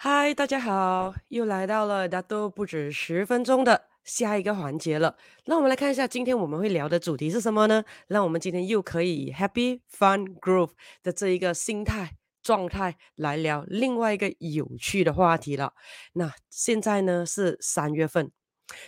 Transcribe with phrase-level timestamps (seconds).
[0.00, 5.16] 嗨，大家好，又来到了大都不止十分钟的下一个环节了。
[5.46, 7.82] 那我们来看一下，今天我们会聊的主题是什么呢？
[8.06, 10.70] 让我们今天又可以以 Happy Fun Groove
[11.02, 12.12] 的这一个心态
[12.44, 15.72] 状态来聊另外一个有趣的话题了。
[16.12, 18.30] 那现在呢是三月份，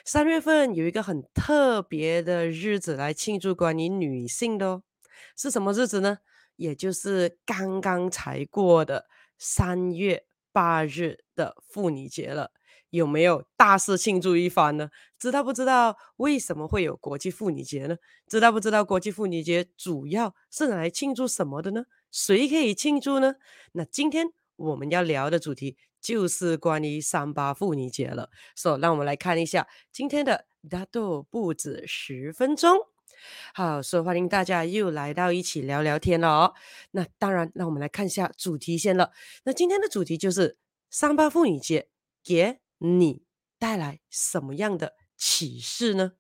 [0.05, 4.83] 三月份有一个很特别的日子来庆祝关于女性的哦，
[5.37, 6.19] 是什么日子呢？
[6.55, 9.07] 也就是刚刚才过的
[9.37, 10.27] 三月。
[10.53, 12.51] 八日的妇女节了，
[12.91, 14.91] 有没有大肆庆祝一番呢？
[15.19, 17.97] 知道不知道为什么会有国际妇女节呢？
[18.27, 21.85] 知道不知道国际妇女节主要是来庆祝什么的呢？
[22.11, 23.35] 谁可以庆祝呢？
[23.73, 28.31] 那今天我们要聊的主题就是关于三八妇女节了。
[28.57, 32.90] 所以，让我们来看一下今天的大都不止十分钟。
[33.55, 36.55] 好，所以欢迎大家又来到一起聊聊天了哦。
[36.93, 39.13] 那当然，让我们来看一下主题先了。
[39.45, 40.57] 那今天的主题就是
[40.91, 41.89] 三八妇女节
[42.23, 43.23] 给你
[43.59, 46.13] 带来什么样的启示呢？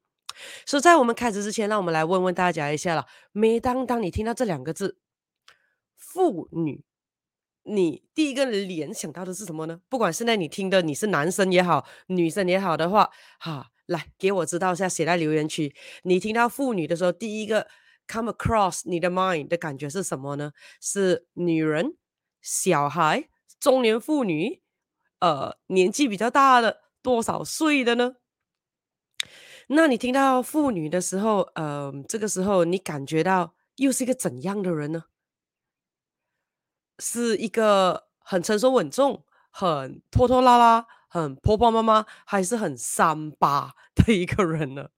[0.64, 3.06] 所以在我们开始之前，让我们来问问大家一下了。
[3.32, 4.98] 每当当你听到这两个字
[5.96, 6.84] “妇女”，
[7.64, 9.80] 你第一个联想到的是什么呢？
[9.88, 13.70] 不管现在你听的你是男生也好，女生也好的话，哈。
[13.90, 15.74] 来，给我知道一下，写在留言区。
[16.04, 17.66] 你听到妇女的时候，第一个
[18.06, 20.52] come across 你的 mind 的感觉是什么呢？
[20.80, 21.96] 是女人、
[22.40, 24.62] 小孩、中年妇女，
[25.18, 28.14] 呃，年纪比较大的多少岁的呢？
[29.66, 35.06] 那你听到妇女的时候，呃，这个时候你感觉到又是一个怎样的人呢？
[37.00, 40.86] 是一个很成熟稳重、很拖拖拉拉。
[41.10, 44.88] 很婆婆妈妈还是很三八的一个人呢？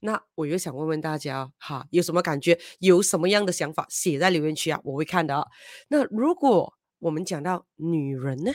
[0.00, 2.60] 那我又想问问大家哈，有什么感觉？
[2.80, 3.86] 有什么样的想法？
[3.88, 5.46] 写在留言区啊，我会看的啊。
[5.88, 8.52] 那如果我们讲到女人呢，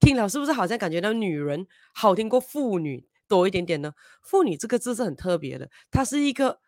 [0.00, 3.94] 听了是不是好像感觉到女人好听过妇女多一点点呢？
[4.20, 6.60] 妇女这个字是很特别的，它是一个。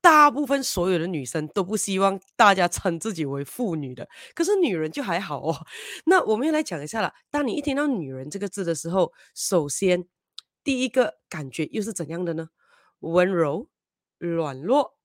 [0.00, 5.66] 大部分所有的女生都不希望大家称自己为妇女的，可是女人就还好哦。
[6.06, 7.12] 那我们要来讲一下了。
[7.30, 10.06] 当你一听到“女人”这个字的时候，首先
[10.62, 12.50] 第一个感觉又是怎样的呢？
[13.00, 13.68] 温柔、
[14.18, 14.98] 软弱、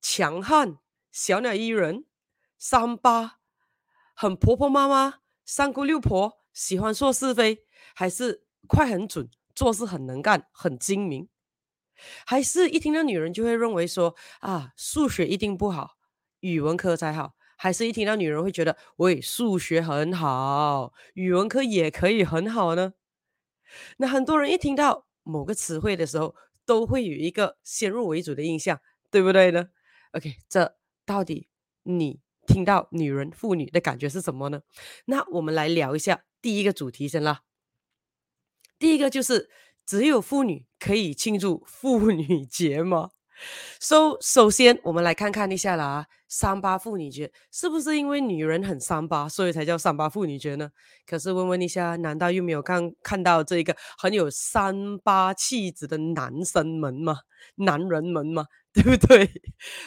[0.00, 0.78] 强悍、
[1.12, 2.04] 小鸟依人、
[2.58, 3.38] 三八，
[4.14, 11.28] 很婆婆妈妈、三姑六婆，喜欢说是非，还是快很准，做事很能干，很精明。
[12.26, 15.96] 还是一听到女人就会认为说啊，数学一定不好，
[16.40, 17.34] 语文科才好。
[17.62, 22.94] 还是一听到女人会觉得，喂，数学很好，语文科也可以很好呢？
[23.98, 26.34] 那很多人一听到某个词汇的时候，
[26.64, 28.80] 都会有一个先入为主的印象，
[29.10, 29.68] 对不对呢
[30.12, 30.74] ？OK，这
[31.04, 31.50] 到底
[31.82, 34.62] 你听到女人、妇女的感觉是什么呢？
[35.04, 37.42] 那我们来聊一下第一个主题先啦。
[38.78, 39.50] 第一个就是。
[39.90, 43.10] 只有妇女可以庆祝妇女节吗
[43.80, 50.70] ？So, 首先我们来看看一下啦，三八妇女节是不是因为女人很三八，所以才叫三八妇女节呢？
[51.04, 57.16] 可是问问一下，难道又没有看看到这个很有三八气质的男生们吗？
[57.56, 58.46] 男人们吗？
[58.72, 59.28] 对不对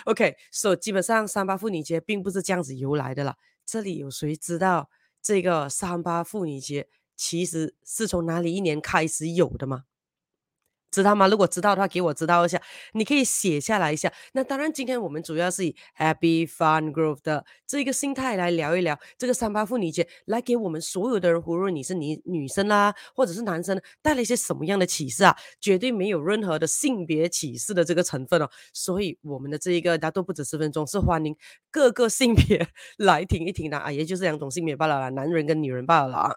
[0.03, 3.38] ？OK，So，基本上三八妇女节并不是这样子由来的啦。
[3.66, 4.90] 这里有谁知道
[5.22, 9.84] 这个三八妇女节其实是从哪里一年开始有的吗？
[10.94, 11.28] 知道吗？
[11.28, 12.62] 如果知道的话，给我知道一下。
[12.94, 14.14] 你可以写下来一下。
[14.34, 25.36] 那当然，今天我们主要是以 Happy Fun Groove 的这个心态来聊一聊这个三八妇女节，来给我们所有的人，无论你是你女生啦、啊，或者是男生，带来一些什么样的启示啊？
[25.59, 28.48] 绝对没有任何的性别启示的这个成分哦。
[28.72, 31.36] 所以我们的这一个大都不止十分钟，是欢迎
[31.72, 32.68] 各个性别
[32.98, 36.36] 来听一听的啊，也就是两种性别罢了啦，男人跟女人罢了啊。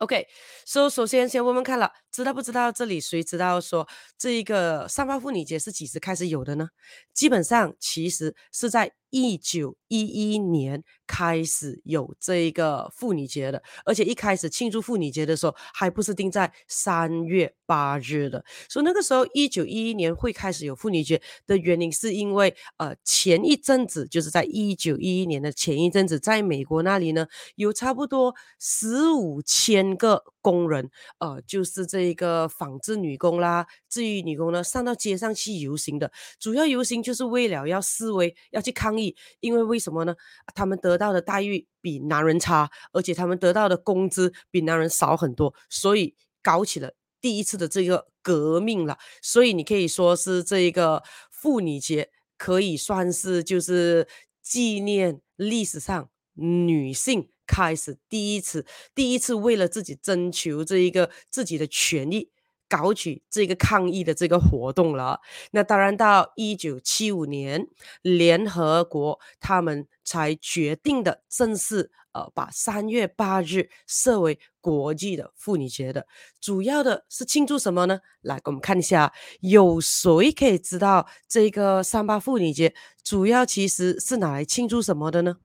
[0.00, 6.68] OK，so 首先先问问看了，知道不知道这里谁知道说这一个三八妇女节是几时开始有的呢？
[7.14, 8.92] 基本上其实是在。
[9.10, 18.44] 一九一一年开始有这个妇女节的，而且一开始庆祝妇女节的时候，还不是定在三月八日的。
[18.68, 39.16] 所以那个时候，一九一一年会开始有妇女节的原因，是因为呃前一阵子，就是在一九一一年的前一阵子，在美国那里呢，有差不多十五千个工人，呃，就是这个纺织女工啦、制衣女工呢，上到街上去游行的，主要游行就是为了要示威，要去抗议。
[39.40, 40.14] 因为为什么呢？
[40.54, 48.98] 他们得到的待遇比男人差，而且他们得到的工资比男人少很多，所以搞起了第一次的这个革命了。
[49.22, 54.06] 所以你可以说是这一个妇女节，可以算是就是
[54.42, 62.30] 纪念历史上女性开始第一次第一次为了自己争求这一个自己的权益。
[62.68, 65.20] 搞起这个抗议的这个活动了，
[65.52, 67.68] 那当然到一九七五年，
[68.02, 76.06] 联合国他们才决定的正式呃把三月八日设为国际的妇女节的，
[76.40, 78.00] 主要的是庆祝什么呢？
[78.22, 82.74] 来，我们看一下，有谁可以知道这个三八妇女节
[83.04, 85.36] 主要其实是拿来庆祝什么的呢？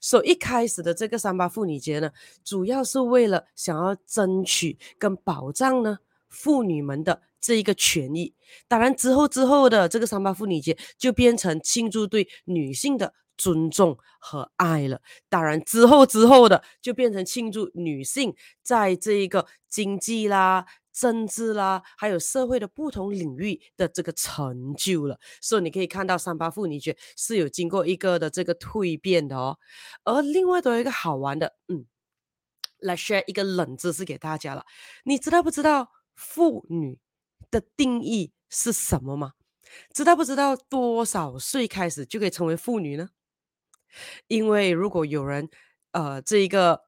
[0.00, 2.10] 所以一开始的这个三八妇女节呢，
[2.44, 5.98] 主要是为了想要争取跟保障呢。
[6.32, 8.34] 妇女们的这一个权益，
[8.66, 15.00] 当然之后之后的这个三八妇女节就变成庆祝对女性的尊重和爱了。
[15.28, 25.18] 当然之后之后的就变成庆祝女性在这一个经济啦、政治啦，还有社会的不同领域的这个成就了。
[25.40, 29.58] 所以你可以看到三八妇女节是有经过一个的这个蜕变的哦。
[30.04, 31.86] 而另外都有一个好玩的，嗯，
[32.78, 34.64] 来 share 一个冷知识给大家了，
[35.04, 35.88] 你知道不知道？
[36.14, 36.98] 妇女
[37.50, 39.32] 的定义是什么吗？
[39.94, 43.10] 知道不知道多少岁开始就可以成为妇女呢？
[44.26, 45.48] 因为如果有人，
[45.92, 46.84] 呃，这一个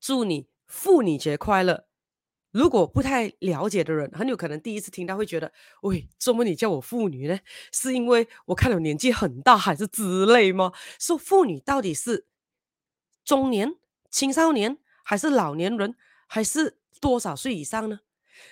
[0.00, 1.86] 祝你妇女节快乐，
[2.50, 5.52] 如果不太了解的人，很有可能第一次听到会觉得，
[5.82, 7.38] 喂，怎么你叫我妇女呢？
[7.72, 10.72] 是因为我看了年纪很大，还是之类吗？
[10.98, 12.26] 说妇女到底是
[13.24, 13.74] 中年、
[14.10, 15.94] 青少年，还是老年人，
[16.26, 18.00] 还是多少岁以上呢？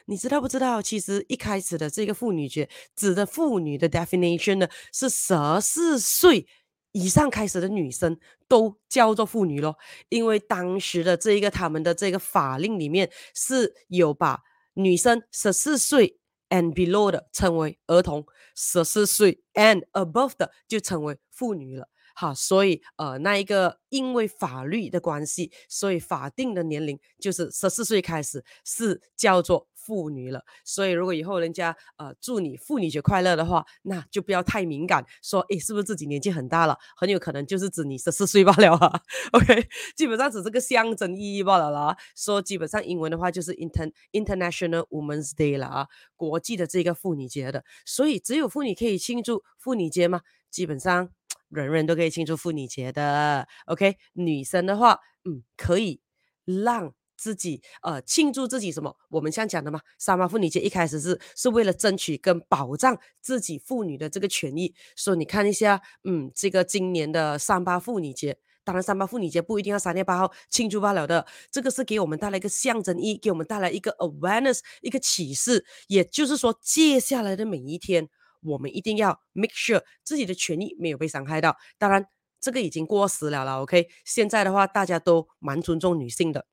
[0.06, 0.80] 你知道不知道？
[0.82, 6.46] 其实一开始的这个妇女节指的妇女的 definition 呢，是十四岁
[6.92, 9.76] 以上开始的女生都叫做妇女咯。
[10.08, 14.40] 因为当时的这一个他们的这个法令里面是有把
[14.74, 21.88] 女生十四岁 and below 的称为儿童，十四岁 and above 的就称为妇女了。
[22.20, 29.68] 好，所以呃，那一个因为法律的关系，所以法定的年龄就是十四岁开始是叫做。
[29.82, 36.76] 妇女了，所以如果以后人家呃祝你妇女节快乐的话，那就不要太敏感，说诶是不是自己年纪很大了？
[36.98, 39.00] 很有可能就是指你十四岁罢了啊。
[39.32, 41.96] OK，基本上只是个象征意义罢了啦。
[42.14, 47.64] 说基本上英文的话就是 Inter International Women's Day 了啊，国际的这个妇女节的。
[47.86, 50.20] 所以只有妇女可以庆祝妇女节吗？
[50.50, 51.08] 基本上
[51.50, 53.46] 人人都可以庆祝妇女节的。
[53.66, 56.00] OK，女生的话，嗯，可以
[56.44, 56.94] 让。
[57.22, 58.96] 自己呃庆祝自己什么？
[59.10, 64.74] 我们像讲的嘛，三八妇女节一开始是是为了争取跟保障自己妇女的这个权益。
[64.96, 75.66] 所以你看一下，嗯，这个今年的三八妇女节，当然三八妇女节不一定要三月八号庆祝罢了的，这个是给我们带来一个象征意义，给我们带来一个 awareness，一个启示。
[75.88, 78.08] 也就是说，接下来的每一天，
[78.42, 81.56] 我们一定要 make sure 自己的权益没有被伤害到。
[81.78, 82.06] 当然，
[82.40, 83.88] 这个已经过时了了，OK？
[84.04, 86.46] 现在的话，大家都蛮尊重女性的。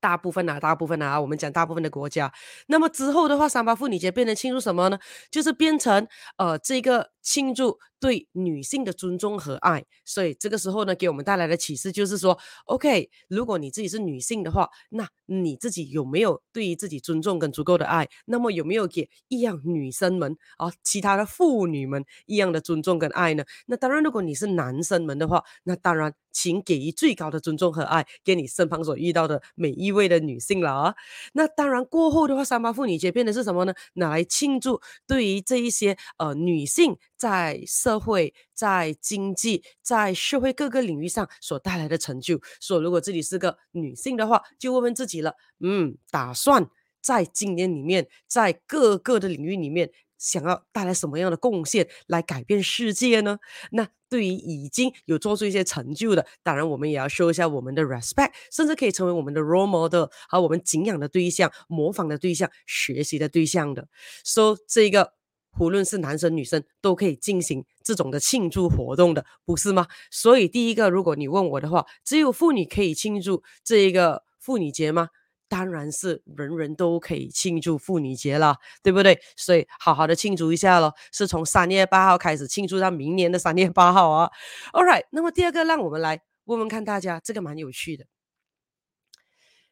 [0.00, 2.32] 大部分啊，大部分啊，我们讲大部分的国家。
[2.68, 4.98] 那么之后的话，三八妇女节变成庆祝什么呢？
[5.30, 6.08] 就是变成
[6.38, 9.84] 呃这个庆祝对女性的尊重和爱。
[10.04, 18.08] 所以这个时候呢，给我们带来的启示就是说，OK，如果你自己是女性的话，那你自己有没有对于自己尊重跟足够的爱？
[18.26, 23.44] 那么有没有给一样女生们啊，其他的妇女们一样的尊重跟爱呢？
[23.66, 26.14] 那当然，如果你是男生们的话，那当然。
[26.32, 30.94] 请给予最高的尊重和爱，给你身旁所遇到的每一位的女性了啊！
[31.32, 33.74] 那当然过后的话，三八妇女节变的是什么呢？
[33.94, 42.40] 拿来庆祝对于这一些呃女性在社会、在经济、在社会各个领域上所带来的成就。
[42.58, 46.66] 所以如果自己是个女性的话，就问问自己了，嗯，打算
[47.02, 49.90] 在今年里面，在各个的领域里面。
[50.20, 53.38] 想要带来什么样的贡献来改变世界呢？
[53.70, 63.88] 那对于已经有做出一些成就的，当然我们也要说一下我们的 respect，甚至可以成为我们的 role model 和我们敬仰的对象、模仿的对象、学习的对象的。
[64.22, 65.14] 说、so, 这个，
[65.60, 69.86] 不论是男生女生都可以进行这种的庆祝活动的，不是吗？
[70.10, 75.10] 所以第一个，如果你问我的话，只有妇女可以庆祝这一个妇女节吗？
[75.48, 79.20] 当然是人人都可以庆祝妇女节了，对不对？
[79.36, 84.30] 所以好好的庆祝一下咯，是从三月八号开始庆祝到明年的三月八号啊。
[84.72, 88.06] All right，那么第二个，让我们来问问看大家，这个蛮有趣的。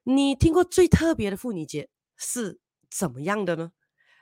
[0.05, 3.71] 你听过最特别的妇女节是怎么样的呢？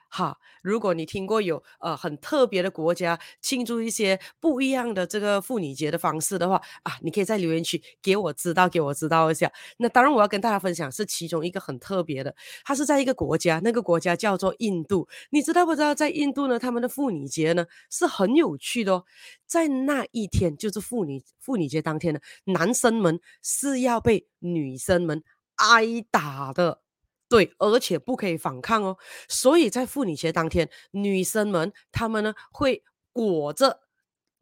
[0.09, 9.51] 哈，如果你听过有呃很特别的国家庆祝一些不一样的这个妇女节的方式的话啊，你可以在留言区给我知道，给我知道一下。
[9.79, 12.35] 那当然我要跟大家分享是其中一个很特别的，
[12.65, 15.09] 它是在一个国家，那个国家叫做印度。
[15.31, 19.05] 你知道不知道在印度呢，他们的妇女节呢是很有趣的哦，
[19.47, 25.23] 在那一天就是妇女妇女节当天呢，男生们是要被女生们
[25.57, 26.86] 挨打的。
[27.29, 28.97] 对，而且不可以反抗哦。
[29.29, 33.81] 所以在妇女节当天，女生们她们呢会裹着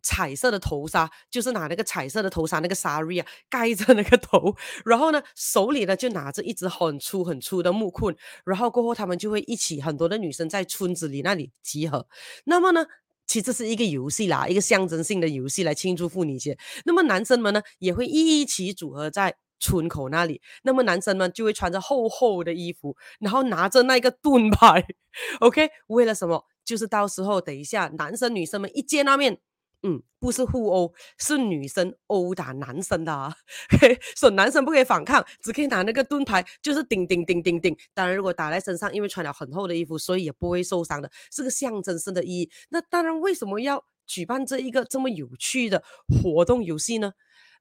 [0.02, 8.14] 彩色的头纱，就是拿那个彩色的头纱那个 sari 啊盖着那个头，然后呢手里呢就拿着一只很粗很粗的木棍，
[8.44, 12.06] 然后过后他们就会一起很多的女生在村子里那里集合。
[12.44, 12.84] 那么呢，
[13.26, 16.58] 其实是一个游戏啦，一个象征性的游戏来庆祝妇女节。
[16.84, 19.36] 那么男生们呢也会一起组合在。
[19.58, 24.84] 村口那里，那么男生们就会穿着厚厚的衣服，然后拿着那个盾牌
[25.40, 26.44] ，OK，为了什么？
[26.64, 29.38] 就是到时候等一下，男生女生们一见到面，
[29.82, 33.36] 嗯，不是互殴，是女生殴打男生的啊，
[34.16, 37.76] 所以男生不可以反抗，只可以拿那个盾牌，就是叮叮叮叮叮。
[37.92, 42.50] 当然，如果打在身上，因为穿了很厚的衣服，所以也不会受伤的，是个象征式的意义。
[42.70, 47.12] 那当然，为什么要举办这一个这么有趣的活动游戏呢？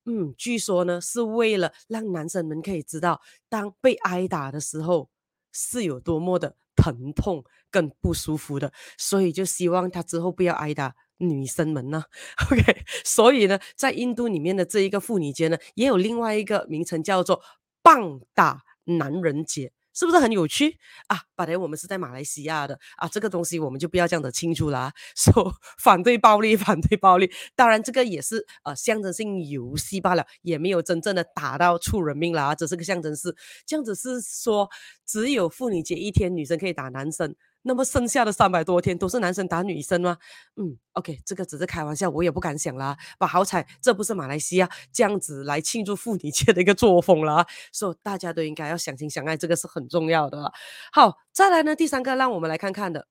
[0.06, 5.10] 嗯，据说呢，是为了让男生们可以知道，当被挨打的时候
[5.52, 12.04] 是有多么的疼痛跟不舒服的，所以就希望他之后不要挨打女生们呢。
[12.52, 17.42] OK， 所以呢，在印度里面的这一个妇女节呢，也有另外一个名称叫做
[17.82, 19.72] 棒打男人节。
[19.94, 21.22] 是不是很有趣啊？
[21.36, 24.92] 本来我们是在马来西亚的啊，这个东西我们就不要这样子清楚啦。
[25.16, 27.32] 说 反对暴力， 反对暴力。
[27.56, 33.36] 当然，这个也是呃象征性游戏罢了，也没有真正的打到出人命了啊，只是个象征式，
[33.66, 34.70] 这样子是说，
[35.06, 37.36] 只有妇女节一天，女生可以打男生。
[37.64, 40.18] 那么剩下的三百多天都是男生打女生吗？
[40.56, 42.98] 嗯，OK，这个只是开玩笑，我也不敢想啦。
[43.18, 47.48] 把好彩，这不是马来西亚这样子来庆祝妇女节的一个作风啦。
[47.72, 50.52] 所以大家都应该要相亲相爱，这个是很重要的。
[50.92, 53.08] 好，再来呢，第三个，让我们来看看的，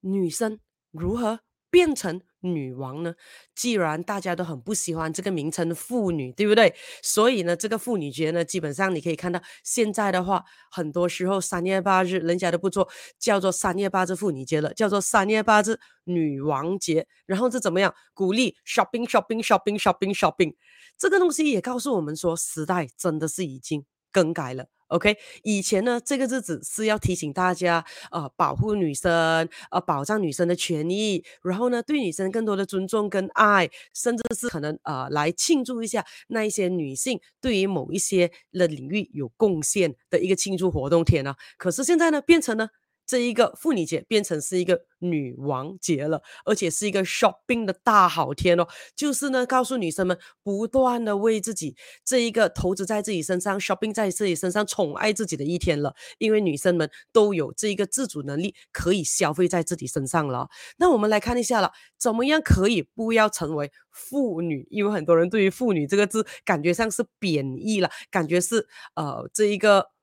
[0.00, 3.14] 女生如何变成女王呢？
[3.54, 6.74] 既然大家都很不喜欢这个名称“妇女”，对不对？
[7.02, 17.06] 所以呢，这个妇女节呢，基本上你可以看到，现在的话，很多时候三月八日人家都不做，叫做三月八日妇女节了，叫做三月八日女王节。
[17.26, 17.94] 然后是怎么样？
[18.14, 20.54] 鼓励 shopping shopping shopping shopping shopping，
[20.96, 24.66] 这个东西也告诉我们说，时代真的是已经更改了。
[24.88, 41.36] OK，以前呢，这个日子是要提醒大家，呃，保护女生，呃，保障女生的权益，然后呢，对女生更多的尊重跟爱，甚至是可能呃，来庆祝一下那一些女性对于某一些的领域有贡献的一个庆祝活动天啊。
[41.58, 42.68] 可是现在呢，变成了。
[43.06, 48.66] 这一个妇女节变成是一个女王节了，而且是一个 shopping 的大好天哦。
[48.96, 55.94] 就是呢，告诉女生们不断的为自己这一个投资在自己身上，shopping 在自己身上，宠爱自己的一天了。
[56.18, 60.48] 因为女生们都有这一个自主能力，可以消费在自己身上了。
[60.78, 64.66] 那我们来看一下了，怎么样可以不要成为妇女？
[64.70, 69.95] 因为很多人对于妇女这个字感觉上是贬义了，感觉是呃这一个。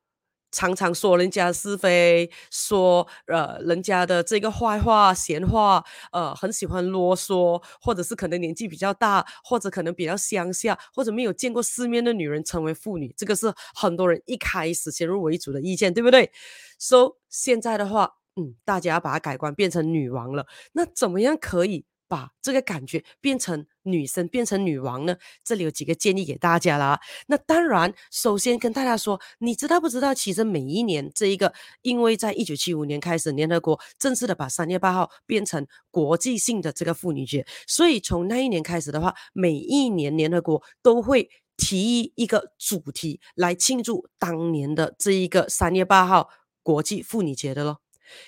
[0.54, 5.84] 常常说人家是非，说呃人家的这个坏话、闲话，
[6.14, 16.32] 呃很喜欢啰嗦，或者是可能年纪比较大，或者可能比较乡下，或者没有见过世面的女人成为妇女，这个是很多人一开始先入为主的意见，对不对
[16.80, 21.86] ？So 现在的话，嗯，大家把它改观，变成女王了，那怎么样可以？
[22.14, 25.18] 把这个感觉变成女生，变成女王呢？
[25.44, 27.00] 这里有几个建议给大家啦。
[27.26, 30.14] 那当然，首先跟大家说，你知道不知道？
[30.14, 31.52] 其实每一年这一个，
[31.82, 46.30] 因为在一九七五年开始，联合国正式的把三月八号变成国际性的这个妇女节，所以从那一年开始的话，每一年联合国都会提一个主题来庆祝当年的这一个三月八号
[46.62, 47.80] 国际妇女节的咯。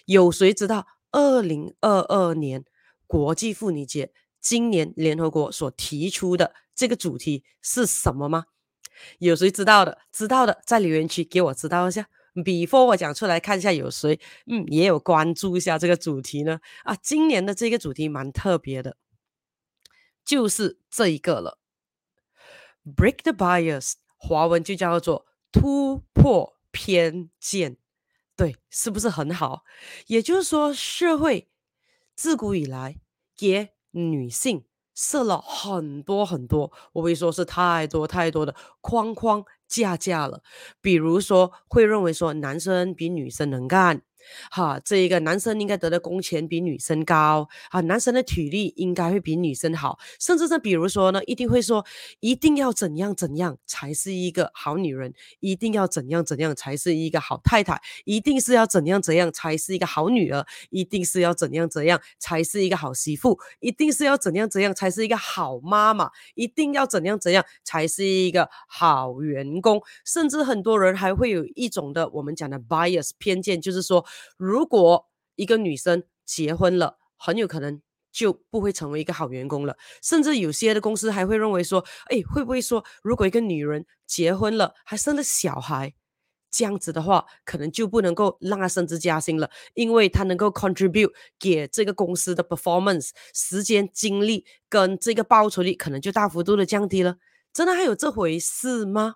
[0.07, 2.65] 有谁知道二零二二年？
[3.07, 8.45] 国际妇女节今年联合国所提出的这个主题是什么吗？
[9.19, 9.97] 有谁知道的？
[10.11, 12.07] 知道的在留言区给我知道一下。
[12.33, 16.59] Before 我讲出来，看一下有谁嗯也有关注一下这个主题呢？
[16.83, 18.97] 啊，今年的这个主题蛮特别的，
[20.25, 21.59] 就是这一个了。
[22.83, 27.77] Break the bias，华文就叫做突破偏见，
[28.35, 29.63] 对，是不是很好？
[30.07, 31.49] 也就是说，社会。
[32.15, 32.97] 自古以来，
[33.37, 40.41] 给女性设了很多很多，我会说是太多太多的框框架架了。
[40.81, 44.01] 比如说，会认为说男生比女生能干，
[44.51, 51.85] 哈，这一个男生应该得的工钱比女生高啊，男生的体力应该会比女生好，甚至是比如说呢，一定会说
[52.19, 74.05] 一定要怎样怎样才是一个好女人，一定要怎样怎样才是一个好太太，一定是要怎样怎样才是一个好女儿，一定是要怎样怎样才是一个好媳妇，一定是要怎样怎样才是一个好妈妈，一定要怎样怎样才是一个好员工，甚至很多人还会有一种的我们讲的 bias 偏见，就是说。
[74.37, 77.81] 如果一个女生结婚了，很有可能
[78.11, 79.77] 就不会成为一个好员工了。
[80.01, 85.93] 甚至有些的公司还会认为说，哎，会不会说，如果一个女人结婚了，还生了小孩，
[86.49, 97.17] 这样子的话，可能就不能够让她升职加薪了，因为她能够 contribute 给这个公司的 performance，时间、精力跟这个报酬率可能就大幅度的降低了。
[97.51, 99.15] 真的还有这回事吗？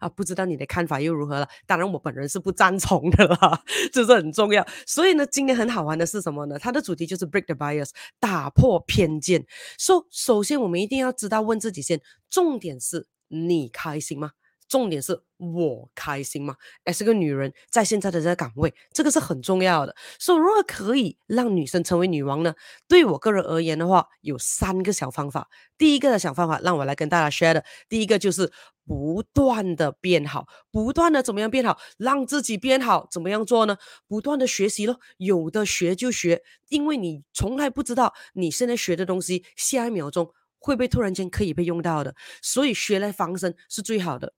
[0.00, 1.48] 啊，不知道你的看法又如何了？
[1.66, 4.66] 当然，我本人是不赞同的啦，这是很重要。
[4.84, 6.58] 所以呢，今天很好玩的是什么呢？
[6.58, 9.46] 它的主题就是 break the bias，打破偏见。
[9.78, 14.32] 说，首先我们一定要知道问自己先，重点是你开心吗？
[14.70, 16.54] 重点是我开心吗？
[16.84, 19.96] 哎，是个女人在现在的这个岗位，这个是很重要的。
[20.18, 22.54] 所以，如何可以让女生成为女王呢？
[22.86, 25.48] 对我个人而言的话，有三个小方法。
[25.76, 27.64] 第一个的小方法，让我来跟大家 share 的。
[27.88, 28.52] 第一个就是
[28.86, 33.76] 不断的变好，不断的怎么样变好，让自己变好，怎么样做呢？
[34.06, 44.34] 不断的学习咯，有的学就学，因为你从来不知道你现在学的东西，下一秒钟会不会突然间可以被用到的，所以学来防身是最好的。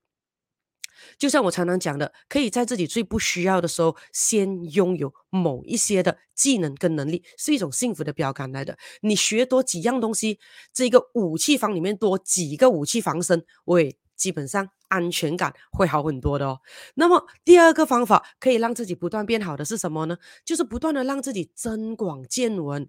[1.19, 8.77] 就像我常常讲的，可以在自己最不需要的时候，先拥有某一些的技能跟能力，是一种幸福的标杆来的。
[9.01, 10.39] 你学多几样东西，
[10.73, 16.61] 这个武器房里面多几个武器防身，喂，基本上安全感会好很多的哦。
[16.95, 20.17] 那么第二个方法可以让自己不断变好的是什么呢？
[20.45, 22.89] 就是不断的让自己增广见闻。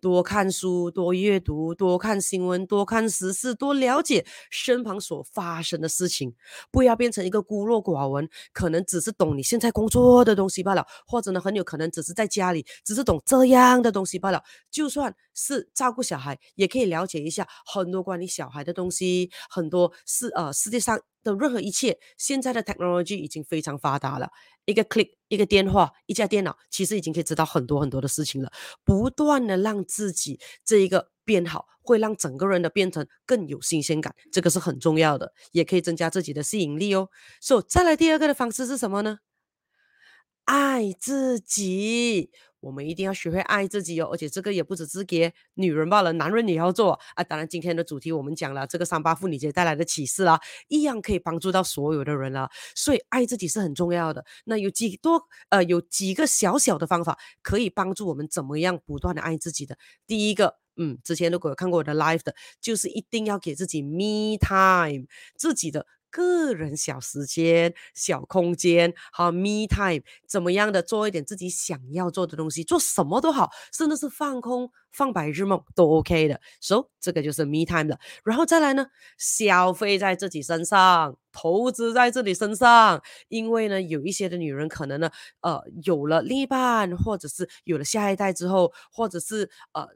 [0.00, 6.34] 多看书，多阅读，多看新闻，多看时事，多了解身旁所发生的事情，
[6.70, 14.42] 不要变成一个孤陋寡闻，可能只是懂你现在工作的东西罢了，或者呢，很有可能只是在家里只是懂这样的东西罢了。
[14.70, 21.00] 就算是照顾小孩，也可以了解一下很多关于小孩的东西，很多是呃世界上
[21.32, 24.30] 的任何一切，现在的 technology 已经非常发达了。
[24.64, 28.50] 一个 click，一个电话，一架电脑，其实已经可以知道很多很多的事情了。
[28.84, 37.08] 不断的让自己这一个变好，会让整个人的变成更有新鲜感，这个是很重要的，也可以增加自己的吸引力哦。
[37.40, 39.18] 所以再来第二个的方式是什么呢？
[40.48, 42.30] 爱自己。
[42.60, 47.22] 我们一定要学会爱自己哦，而且这个也不只是给女人罢了，男人也要做啊。
[47.22, 52.50] 当然，今天的主题我们讲了这个三八妇女节带来的启示啦，一样可以帮助到所有的人啦。
[52.74, 54.24] 所以，爱自己是很重要的。
[54.46, 59.76] 那有几多呃，有几个小小的方法可以帮助我们怎么样不断的爱自己的。
[60.06, 65.06] 第一个，嗯，之前如果有看过我的 live 的，就是一定要给自己 me time，
[65.36, 65.86] 自己的。
[66.10, 76.40] 个人小时间、小空间，好，me time，怎么样的做一点自己想要做的东西，做什么都好，甚至是放空、放白日梦都 OK 的。
[76.60, 77.98] So，这个就是 me time 的。
[78.24, 83.02] 然后再来呢，消费在自己身上，投资在自己身上。
[83.28, 85.10] 因为呢，有一些的女人可能呢，
[85.42, 89.88] 呃，有了另一半，或者是有了下一代之后，或者是呃。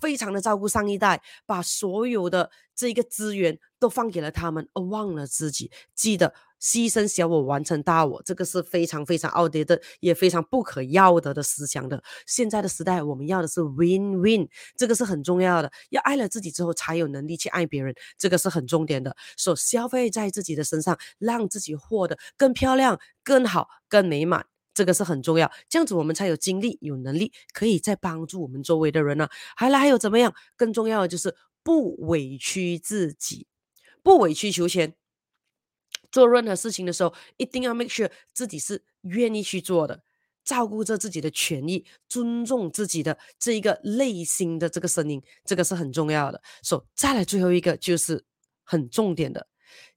[0.00, 5.70] 非常的照顾上一代，把所有的这个资源都放给了他们，而忘了自己。
[5.94, 12.02] 记得牺牲小我，完成大我，这个是非常非常奥迪的，也非常不可要得的思想的。
[12.26, 15.70] 现在的时代，我们要的是 win win，这个是很重要的。
[15.90, 19.16] 要爱了自己之后，才有能力去爱别人，这个是很重点的。
[19.36, 24.51] 所消费在自己的身上，让自己活得更漂亮、更好、更美满。
[24.74, 29.30] 这个是很重要，这样子我们才有精力、有能力，可以再帮助我们周围的人呢、啊。
[29.56, 30.34] 还来还有怎么样？
[30.56, 33.46] 更重要的就是不委屈自己，
[34.02, 34.94] 不委曲求全。
[36.10, 40.02] 做任何事情的时候，一定要 make sure 自己是愿意去做的，
[40.44, 46.42] 照顾着自己的权益，尊重自己的这一个内心的这个声音，这个是很重要的。
[46.62, 48.24] 所以再来最后一个就是
[48.62, 49.46] 很重点的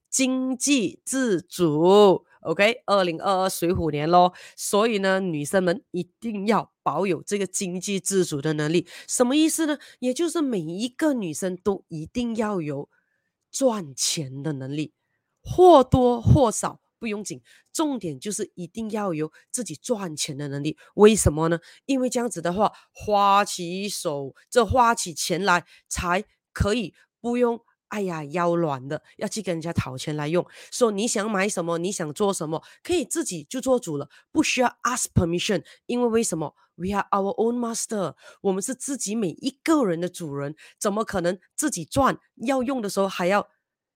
[0.08, 2.24] 经济自主。
[2.46, 8.86] OK，二零二二水虎年咯，所以呢，女生们一定要保有这个经济自主的能力。
[9.08, 9.78] 什么意思呢？
[9.98, 12.88] 也就是每一个女生都一定要有
[13.50, 14.92] 赚钱的能力，
[15.42, 20.78] 或多或少不用紧，重点就是一定要有自己赚钱的能力。
[20.94, 21.58] 为什么呢？
[21.84, 27.60] 因为这样子的话，花起手，这花起钱来才可以不用。
[27.88, 30.46] 哎呀，腰软的，要去跟人家讨钱来用。
[30.70, 35.64] 说你想买什么，你想做什么，可以自己就做主了，不需要 ask permission。
[35.86, 42.18] 因为为什么？We are our own master，我们是自己每一个人的主人，怎么可能自己赚？
[42.36, 43.48] 要用的时候还要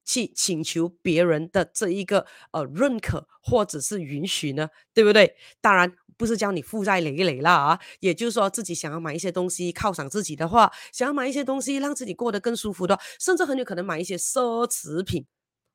[0.04, 4.70] 去请求别人的这一个呃认可或者是允许呢？
[4.94, 5.36] 对不对？
[5.60, 5.96] 当然。
[6.20, 15.24] 不是教你负债累累啦啊，也就是说自己想要买一些东西犒赏自己的话，想要买一些东西让自己过得更舒服的，甚至很有可能买一些奢侈品。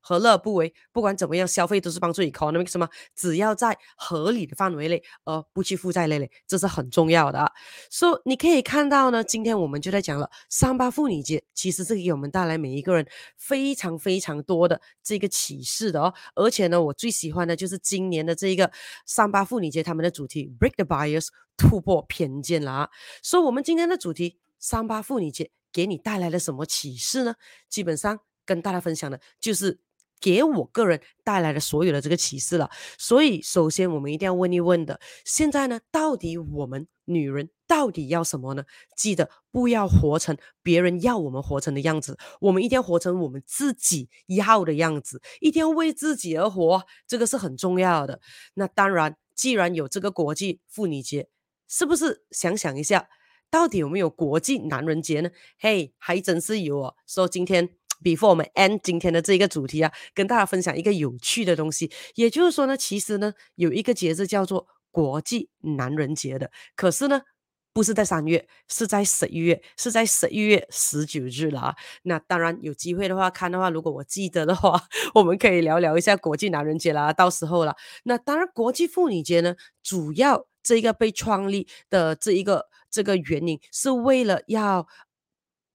[0.07, 0.71] 何乐不为？
[0.91, 2.87] 不管怎么样，消费都是帮助 economic 什么？
[3.15, 7.51] 只要在合理的范围内，而不去负债累累，这是很重要的啊。
[7.89, 16.13] 所以你可以看到呢，今天我们就在讲了三八妇女节，其实是给我们带来每一个人非常非常多的这个启示的哦。
[16.35, 18.71] 而且呢，我最喜欢的就是今年的这一个
[19.07, 22.89] 三八妇女节，他们的主题 Break the Bias，突破偏见了啊。
[23.23, 27.33] 所以我们今天的主题三八妇女节给你带来了什么启示呢？
[27.67, 29.79] 基本上跟大家分享的就是。
[30.21, 38.63] 给我个人带来的所有的这个启示了，所以首先我们一定要问一问的，现在呢，到底我们女人到底要什么呢？
[38.95, 48.19] 记得不要活成别人要我们活成的样子，我们一定要活成我们自己要的样子，一定要为自己而活，这个是很重要的。
[48.55, 51.27] 那当然，既然有这个国际妇女节，
[51.67, 53.07] 是不是想想一下，
[53.51, 55.29] 到底有没有国际男人节呢？
[55.59, 56.95] 嘿，还真是有哦。
[57.05, 57.75] 说今天。
[58.05, 67.21] Before 我们 end 今天的这一个主题啊，跟大家分享一个有趣的东西，也就是说呢，其实呢有一个节日叫做国际男人节的，可是呢
[67.73, 71.75] 不是在三月，是在十一月，是在十一月十九日了啊。
[72.03, 74.79] 那当然有机会的话看的话，如果我记得的话，
[75.15, 77.75] 我们可以聊聊一下国际男人节啦，到时候了。
[78.03, 84.85] 那当然国际妇女节呢，主要这一个被创立的这一个这个原因是为了要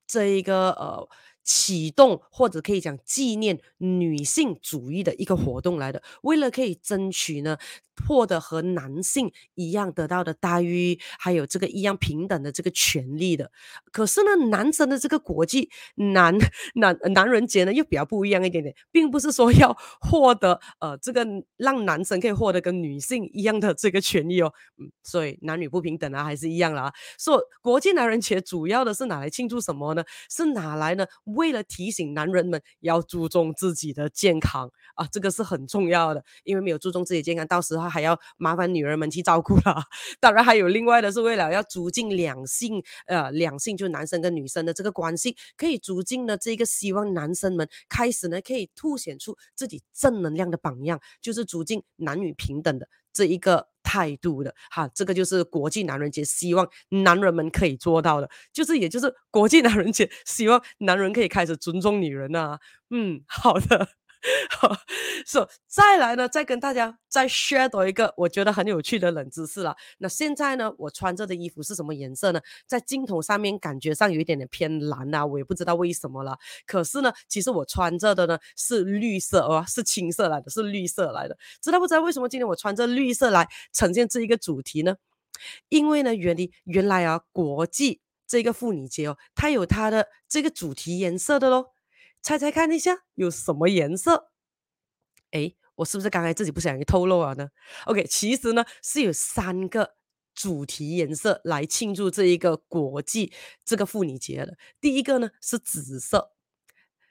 [0.07, 1.09] 这一个呃。
[1.43, 7.59] 启动或者可以讲纪念女性主义的一个活动来的，为了可以争取呢，
[8.07, 13.51] 获得和男性一样得到的待遇，还有这个一样平等的这个权利的。
[13.93, 16.37] 可是呢，男生的这个国际男
[16.75, 24.53] 男男人节呢，又比较不一样一点点，并不是说要获得呃这个让男生可以获得跟女性一样的这个权利哦。
[24.79, 26.93] 嗯，所以男女不平等啊，还是一样啦啊。
[27.19, 30.05] 所以国际男人节主要的是拿来庆祝什么呢？
[30.31, 37.90] 是拿来呢，为了提醒男人们要注重自己的健康啊，这个是很重要的，因为没有注重自己健康，到时候。
[37.91, 39.83] 还要麻烦女人们去照顾了，
[40.21, 63.89] 当然还有另外的是为了要促进两性，呃，两性就男生跟女生的这个关系，可以促进呢这个希望男生们开始呢可以凸显出自己正能量的榜样，就是促进男女平等的这一个态度的，哈，这个就是国际男人节希望男人们可以做到的，就是也就是国际男人节希望男人可以开始尊重女人啊，嗯，好的。
[64.51, 64.69] 好，
[65.25, 69.75] 所、so, 再来呢，再跟大家再 share 多一个我觉得很有趣的冷知识了。
[69.97, 72.41] 那现在呢，我穿着的衣服是什么颜色呢？
[72.67, 76.37] 在镜头上面感觉上有一点点偏蓝啊，我也不知道为什么了。
[76.67, 81.39] 可是呢，其实我穿着的呢是绿色哦，是青色来的，是绿色来的。
[81.63, 84.97] 知道不知道为什么今天我穿着绿色来呈现这一个主题呢？
[85.71, 91.73] 因为呢，原来原来啊，国际这个妇女节哦，它有它的这个主题颜色的咯。
[92.23, 94.31] 猜猜看一下有什么颜色？
[95.31, 97.49] 诶，我是不是刚才自己不小心透露了呢
[97.87, 99.95] ？OK，其实呢是有三个
[100.35, 103.33] 主题颜色来庆祝这一个国际
[103.65, 104.57] 这个妇女节的。
[104.81, 106.33] 第一个呢是紫色，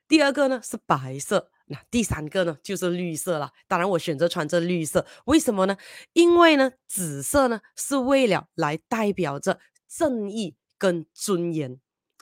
[0.08, 3.52] 第二个呢是白色，那第三个呢就是绿色了。
[3.68, 5.78] 当然我选择穿这绿色，为什么呢？
[6.14, 11.80] 因为呢紫色呢是为了来代表着正义跟尊严。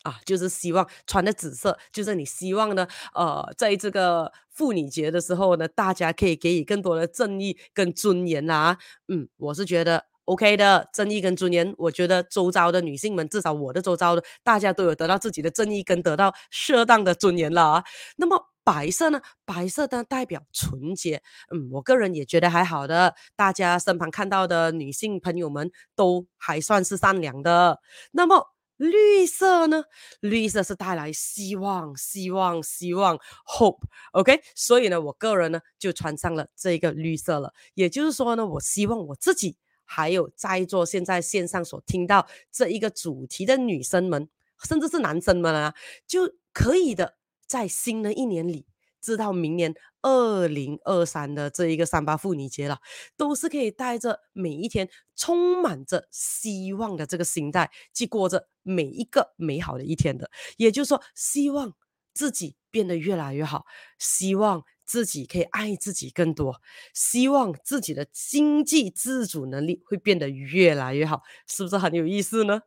[0.08, 8.78] 啊，就是希望穿的紫色，就是你希望呢，呃，在这个妇女节的时候呢，大家可以给予更多的正义跟尊严啦、啊。
[9.10, 17.84] 嗯，我是觉得 OK 的，正义跟尊严，我觉得周遭的女性们，至少我的周遭的，大家都有得到自己的正义跟得到适当的尊严了啊。
[18.16, 19.20] 那么白色呢？
[19.46, 21.22] 白色呢代表纯洁，
[21.54, 27.82] 嗯，我个人也觉得还好的，大家身旁看到的女性朋友们都还算是善良的。
[28.12, 28.54] 那么。
[28.78, 29.84] 绿色呢？
[30.22, 34.42] 绿色是带来希望、希望、希望，hope，OK？
[34.56, 37.54] 所以呢，我个人呢就穿上了这个绿色了。
[37.74, 44.30] 也就是说呢，我希望我自己还有在座现在线上所听到这一个主题的女生们，
[44.64, 45.74] 甚至是男生们啊，
[46.06, 48.68] 就可以的，在新的一年里。
[49.00, 52.80] 直到明年二零二三的这一个三八妇女节了，
[53.16, 60.30] 都是可以带着每一天充满着希望的这个心态，去过着每一个美好的一天的。
[60.58, 61.74] 也就是说，希望
[62.14, 63.66] 自己变得越来越好，
[63.98, 66.62] 希望自己可以爱自己更多，
[66.94, 72.62] 希望自己的经济自主能力会变得越来越好，是不是很有意思呢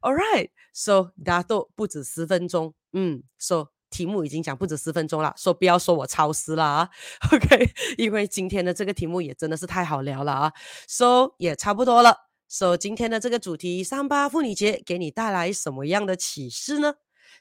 [0.00, 6.88] ？All right, so 大家都不止十分钟，嗯，so 题目已经讲不止十分钟了，说、不要说我超时了啊
[7.32, 10.52] ，OK，因为今天的这个题目也真的是太好聊了啊
[10.88, 12.25] ，so 也差不多了。
[12.48, 16.94] So，今天的这个主题三八妇女节给你带来什么样的启示呢？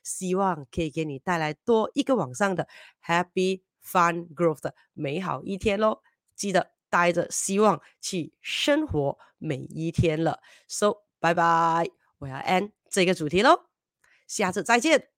[0.03, 2.67] 希望可以给你带来多一个晚上的
[3.03, 6.01] Happy Fun Growth 的美好一天喽！
[6.35, 10.41] 记得带着希望去生活每一天了。
[10.67, 11.89] So，拜拜，
[12.19, 13.67] 我要 end 这个主题喽，
[14.27, 15.14] 下次再见。